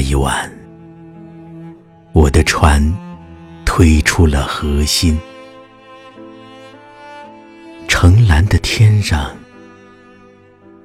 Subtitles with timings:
[0.00, 0.50] 一晚，
[2.12, 2.82] 我的船
[3.64, 5.18] 推出了河心，
[7.86, 9.30] 澄蓝的天上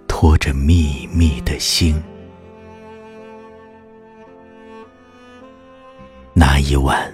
[0.08, 2.02] 托着密密的星。
[6.34, 7.12] 那一晚，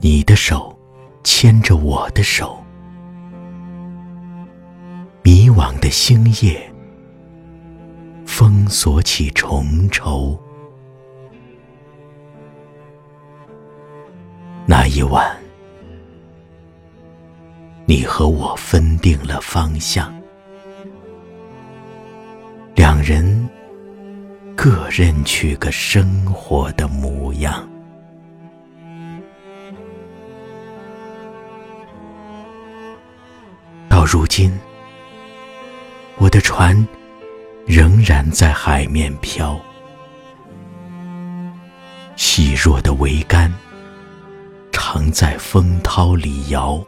[0.00, 0.76] 你的手
[1.22, 2.64] 牵着我的手，
[5.22, 6.73] 迷惘的星夜。
[8.68, 10.38] 锁起重愁。
[14.66, 15.36] 那一晚，
[17.86, 20.14] 你和我分定了方向，
[22.74, 23.48] 两人
[24.56, 27.68] 各认取个生活的模样。
[33.88, 34.50] 到如今，
[36.16, 36.74] 我的船。
[37.66, 39.58] 仍然在海面飘，
[42.14, 43.52] 细弱的桅杆
[44.70, 46.78] 常在风涛里摇。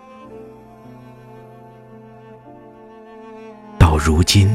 [3.79, 4.55] 到如今，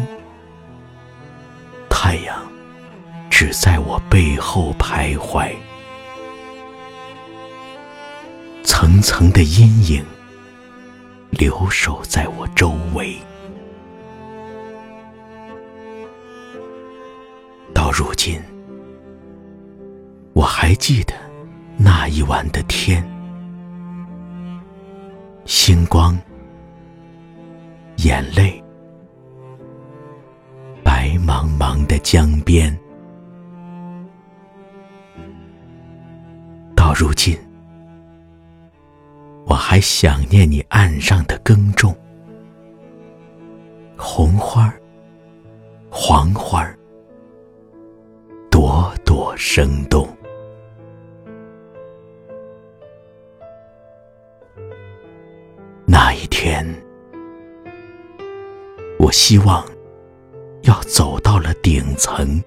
[1.90, 2.40] 太阳
[3.30, 5.52] 只在我背后徘徊，
[8.64, 10.06] 层层的阴影
[11.32, 13.18] 留守在我周围。
[17.92, 18.42] 如今，
[20.34, 21.14] 我还记得
[21.78, 23.04] 那一晚的天，
[25.46, 26.18] 星光、
[27.98, 28.64] 眼泪，
[30.84, 32.76] 白茫茫的江边。
[36.76, 37.38] 到如今，
[39.46, 41.96] 我还想念你岸上的耕种，
[43.98, 44.82] 红花儿，
[45.90, 46.78] 黄花儿。
[49.38, 50.08] 生动。
[55.86, 56.66] 那一天，
[58.98, 59.66] 我希望
[60.64, 62.42] 要走到了顶层，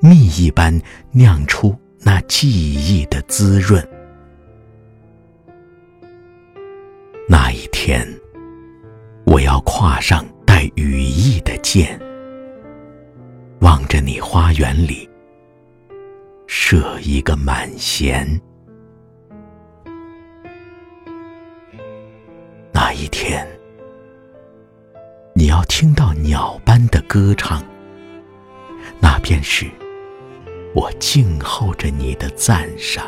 [0.00, 0.80] 蜜一般
[1.12, 3.86] 酿出那记忆的滋润。
[7.28, 8.06] 那一天，
[9.26, 12.00] 我要跨上带羽翼的箭。
[13.60, 15.07] 望着你花园里
[16.70, 18.28] 设一个满弦，
[22.70, 23.48] 那一天
[25.34, 27.64] 你要听到鸟般的歌唱，
[29.00, 29.64] 那便是
[30.74, 33.02] 我静候着你的赞赏。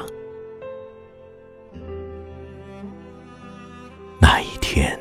[4.19, 4.99] 那一天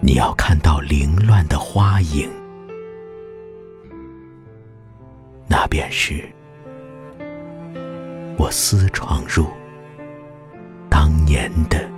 [0.00, 2.28] 你要看到凌乱的花影。
[5.48, 6.28] 那便是
[8.38, 9.46] 我私闯入
[10.88, 11.91] 当年的